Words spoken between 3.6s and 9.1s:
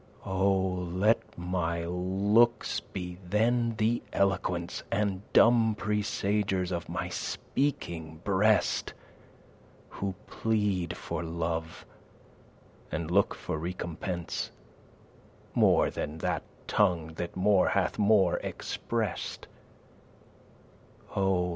the eloquence And dumb presagers of my speaking breast,